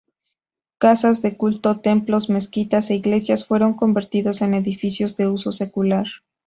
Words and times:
Casas 0.79 1.21
de 1.21 1.37
culto, 1.37 1.71
templos, 1.79 2.27
mezquitas 2.27 2.89
e 2.89 2.95
iglesias 2.95 3.45
fueron 3.45 3.75
convertidos 3.75 4.41
en 4.41 4.55
edificios 4.55 5.15
de 5.15 5.27
uso 5.27 5.51
secular. 5.51 6.07